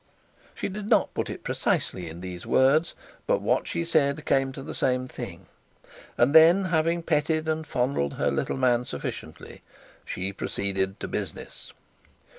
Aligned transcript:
She 0.55 0.67
did 0.67 0.87
not 0.89 1.13
put 1.13 1.29
it 1.29 1.43
precisely 1.43 2.09
in 2.09 2.21
these 2.21 2.43
words, 2.43 2.95
but 3.27 3.39
what 3.39 3.67
she 3.67 3.85
said 3.85 4.25
came 4.25 4.51
to 4.51 4.63
the 4.63 4.73
same 4.73 5.07
thing; 5.07 5.45
and 6.17 6.33
then, 6.33 6.65
having 6.65 7.03
petted 7.03 7.47
and 7.47 7.67
fondled 7.67 8.15
her 8.15 8.31
little 8.31 8.57
man 8.57 8.83
sufficiently, 8.83 9.61
she 10.03 10.33
proceeded 10.33 10.99
to 11.01 11.07
business. 11.07 11.71